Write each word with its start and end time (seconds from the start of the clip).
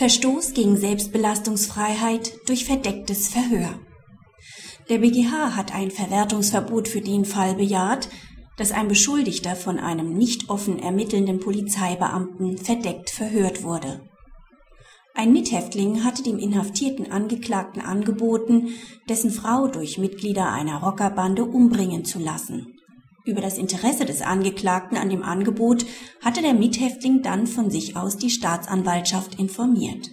Verstoß 0.00 0.54
gegen 0.54 0.78
Selbstbelastungsfreiheit 0.78 2.32
durch 2.46 2.64
verdecktes 2.64 3.28
Verhör. 3.28 3.78
Der 4.88 4.96
BGH 4.96 5.54
hat 5.54 5.74
ein 5.74 5.90
Verwertungsverbot 5.90 6.88
für 6.88 7.02
den 7.02 7.26
Fall 7.26 7.56
bejaht, 7.56 8.08
dass 8.56 8.72
ein 8.72 8.88
Beschuldigter 8.88 9.56
von 9.56 9.78
einem 9.78 10.14
nicht 10.14 10.48
offen 10.48 10.78
ermittelnden 10.78 11.38
Polizeibeamten 11.38 12.56
verdeckt 12.56 13.10
verhört 13.10 13.62
wurde. 13.62 14.00
Ein 15.14 15.34
Mithäftling 15.34 16.02
hatte 16.02 16.22
dem 16.22 16.38
inhaftierten 16.38 17.12
Angeklagten 17.12 17.82
angeboten, 17.82 18.68
dessen 19.06 19.30
Frau 19.30 19.68
durch 19.68 19.98
Mitglieder 19.98 20.50
einer 20.50 20.78
Rockerbande 20.82 21.44
umbringen 21.44 22.06
zu 22.06 22.18
lassen. 22.20 22.79
Über 23.24 23.40
das 23.40 23.58
Interesse 23.58 24.06
des 24.06 24.22
Angeklagten 24.22 24.96
an 24.96 25.10
dem 25.10 25.22
Angebot 25.22 25.84
hatte 26.22 26.40
der 26.40 26.54
Mithäftling 26.54 27.22
dann 27.22 27.46
von 27.46 27.70
sich 27.70 27.96
aus 27.96 28.16
die 28.16 28.30
Staatsanwaltschaft 28.30 29.38
informiert. 29.38 30.10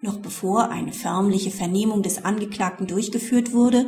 Noch 0.00 0.18
bevor 0.18 0.70
eine 0.70 0.92
förmliche 0.92 1.50
Vernehmung 1.50 2.02
des 2.02 2.24
Angeklagten 2.24 2.86
durchgeführt 2.86 3.52
wurde, 3.52 3.86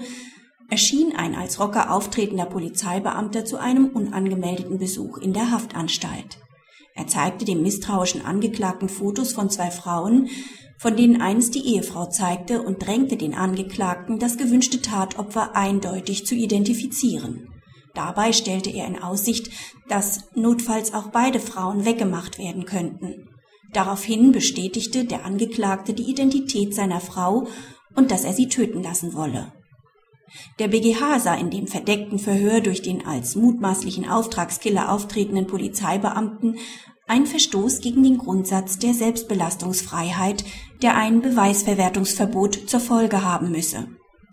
erschien 0.71 1.15
ein 1.17 1.35
als 1.35 1.61
Rocker 1.61 1.93
auftretender 1.93 2.45
Polizeibeamter 2.45 3.45
zu 3.45 3.57
einem 3.57 3.87
unangemeldeten 3.87 4.79
Besuch 4.79 5.19
in 5.19 5.33
der 5.33 5.51
Haftanstalt. 5.51 6.39
Er 6.95 7.07
zeigte 7.07 7.45
dem 7.45 7.63
misstrauischen 7.63 8.25
Angeklagten 8.25 8.89
Fotos 8.89 9.33
von 9.33 9.49
zwei 9.49 9.71
Frauen, 9.71 10.29
von 10.77 10.97
denen 10.97 11.23
eines 11.23 11.51
die 11.51 11.75
Ehefrau 11.75 12.07
zeigte 12.07 12.63
und 12.63 12.85
drängte 12.85 13.17
den 13.17 13.35
Angeklagten, 13.35 14.19
das 14.19 14.37
gewünschte 14.37 14.83
Tatopfer 14.83 15.57
eindeutig 15.57 16.27
zu 16.27 16.35
identifizieren. 16.35 17.49
Dabei 17.99 18.33
stellte 18.33 18.71
er 18.71 18.87
in 18.87 19.03
Aussicht, 19.03 19.51
dass 19.89 20.21
notfalls 20.37 20.95
auch 20.95 21.09
beide 21.09 21.41
Frauen 21.41 21.85
weggemacht 21.85 22.39
werden 22.39 22.65
könnten. 22.65 23.29
Daraufhin 23.73 24.31
bestätigte 24.31 25.05
der 25.05 25.25
Angeklagte 25.25 25.95
die 25.95 26.09
Identität 26.09 26.77
seiner 26.77 27.01
Frau 27.01 27.49
und 27.97 28.13
dass 28.13 28.23
er 28.23 28.35
sie 28.35 28.49
töten 28.49 28.85
lassen 28.85 29.15
wolle. 29.15 29.53
Der 30.61 30.69
BGH 30.69 31.19
sah 31.19 31.35
in 31.35 31.51
dem 31.51 31.67
verdeckten 31.67 32.21
Verhör 32.21 32.61
durch 32.61 32.83
den 32.83 33.05
als 33.05 33.35
mutmaßlichen 33.35 34.09
Auftragskiller 34.09 34.93
auftretenden 34.93 35.49
Polizeibeamten 35.49 36.59
einen 37.09 37.27
Verstoß 37.27 37.81
gegen 37.81 38.05
den 38.05 38.19
Grundsatz 38.19 38.79
der 38.79 38.95
Selbstbelastungsfreiheit, 38.95 40.45
der 40.83 40.97
ein 40.97 41.21
Beweisverwertungsverbot 41.21 42.71
zur 42.71 42.79
Folge 42.79 43.25
haben 43.25 43.51
müsse. 43.51 43.89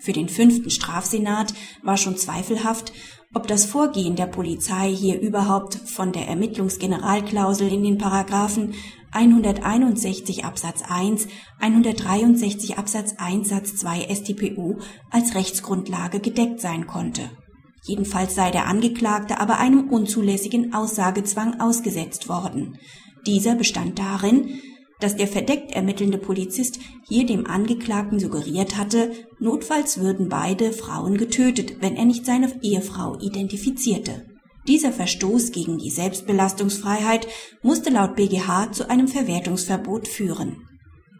Für 0.05 0.13
den 0.13 0.29
fünften 0.29 0.69
Strafsenat 0.69 1.55
war 1.81 1.97
schon 1.97 2.15
zweifelhaft, 2.15 2.93
ob 3.33 3.47
das 3.47 3.65
Vorgehen 3.65 4.15
der 4.15 4.27
Polizei 4.27 4.93
hier 4.93 5.19
überhaupt 5.19 5.73
von 5.73 6.11
der 6.11 6.27
Ermittlungsgeneralklausel 6.27 7.73
in 7.73 7.81
den 7.81 7.97
Paragraphen 7.97 8.75
161 9.13 10.45
Absatz 10.45 10.83
1, 10.87 11.27
163 11.59 12.77
Absatz 12.77 13.15
1 13.17 13.49
Satz 13.49 13.77
2 13.77 14.13
StPO 14.13 14.77
als 15.09 15.33
Rechtsgrundlage 15.33 16.19
gedeckt 16.19 16.61
sein 16.61 16.85
konnte. 16.85 17.31
Jedenfalls 17.87 18.35
sei 18.35 18.51
der 18.51 18.67
Angeklagte 18.67 19.39
aber 19.39 19.57
einem 19.57 19.89
unzulässigen 19.89 20.75
Aussagezwang 20.75 21.59
ausgesetzt 21.59 22.29
worden. 22.29 22.77
Dieser 23.25 23.55
bestand 23.55 23.97
darin, 23.97 24.59
dass 24.99 25.15
der 25.15 25.27
verdeckt 25.27 25.71
ermittelnde 25.71 26.17
Polizist 26.17 26.79
hier 27.07 27.25
dem 27.25 27.45
Angeklagten 27.45 28.19
suggeriert 28.19 28.77
hatte, 28.77 29.11
notfalls 29.39 29.99
würden 29.99 30.29
beide 30.29 30.71
Frauen 30.71 31.17
getötet, 31.17 31.81
wenn 31.81 31.95
er 31.95 32.05
nicht 32.05 32.25
seine 32.25 32.53
Ehefrau 32.61 33.17
identifizierte. 33.19 34.25
Dieser 34.67 34.91
Verstoß 34.91 35.51
gegen 35.51 35.77
die 35.77 35.91
Selbstbelastungsfreiheit 35.91 37.27
musste 37.61 37.91
laut 37.91 38.15
BGH 38.15 38.71
zu 38.71 38.89
einem 38.89 39.07
Verwertungsverbot 39.07 40.07
führen. 40.07 40.57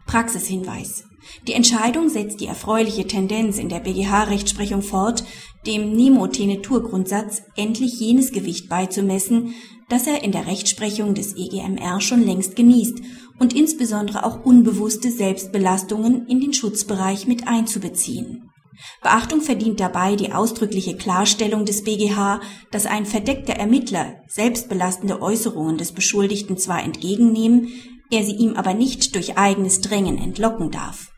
Praxishinweis. 0.06 1.04
Die 1.46 1.52
Entscheidung 1.52 2.08
setzt 2.08 2.40
die 2.40 2.46
erfreuliche 2.46 3.06
Tendenz 3.06 3.58
in 3.58 3.68
der 3.68 3.80
BGH-Rechtsprechung 3.80 4.82
fort, 4.82 5.24
dem 5.66 5.92
Nemo-Tenetur-Grundsatz 5.92 7.42
endlich 7.56 7.98
jenes 8.00 8.32
Gewicht 8.32 8.68
beizumessen, 8.68 9.54
das 9.88 10.06
er 10.06 10.24
in 10.24 10.32
der 10.32 10.46
Rechtsprechung 10.46 11.14
des 11.14 11.36
EGMR 11.36 12.00
schon 12.00 12.24
längst 12.24 12.56
genießt 12.56 13.00
und 13.38 13.54
insbesondere 13.54 14.24
auch 14.24 14.44
unbewusste 14.44 15.10
Selbstbelastungen 15.10 16.26
in 16.26 16.40
den 16.40 16.52
Schutzbereich 16.52 17.26
mit 17.26 17.46
einzubeziehen. 17.46 18.50
Beachtung 19.02 19.40
verdient 19.40 19.80
dabei 19.80 20.16
die 20.16 20.32
ausdrückliche 20.32 20.96
Klarstellung 20.96 21.64
des 21.64 21.82
BGH, 21.82 22.40
dass 22.70 22.84
ein 22.86 23.06
verdeckter 23.06 23.54
Ermittler 23.54 24.16
selbstbelastende 24.28 25.22
Äußerungen 25.22 25.78
des 25.78 25.92
Beschuldigten 25.92 26.58
zwar 26.58 26.82
entgegennehmen, 26.82 27.68
er 28.10 28.22
sie 28.22 28.36
ihm 28.36 28.54
aber 28.54 28.74
nicht 28.74 29.14
durch 29.14 29.38
eigenes 29.38 29.80
Drängen 29.80 30.18
entlocken 30.18 30.70
darf 30.70 31.12